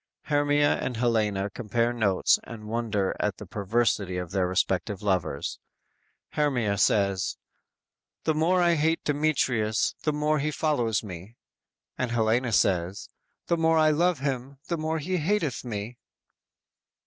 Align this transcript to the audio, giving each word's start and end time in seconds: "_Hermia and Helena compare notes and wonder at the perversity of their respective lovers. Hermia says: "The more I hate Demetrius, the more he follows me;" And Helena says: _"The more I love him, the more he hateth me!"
"_Hermia 0.29 0.79
and 0.79 0.97
Helena 0.97 1.51
compare 1.51 1.93
notes 1.93 2.39
and 2.43 2.67
wonder 2.67 3.15
at 3.19 3.37
the 3.37 3.45
perversity 3.45 4.17
of 4.17 4.31
their 4.31 4.47
respective 4.47 5.03
lovers. 5.03 5.59
Hermia 6.31 6.79
says: 6.79 7.37
"The 8.23 8.33
more 8.33 8.59
I 8.63 8.73
hate 8.73 9.03
Demetrius, 9.03 9.93
the 10.01 10.11
more 10.11 10.39
he 10.39 10.49
follows 10.49 11.03
me;" 11.03 11.35
And 11.99 12.09
Helena 12.09 12.51
says: 12.51 13.09
_"The 13.45 13.57
more 13.57 13.77
I 13.77 13.91
love 13.91 14.17
him, 14.21 14.57
the 14.69 14.77
more 14.79 14.97
he 14.97 15.17
hateth 15.17 15.63
me!" 15.63 15.99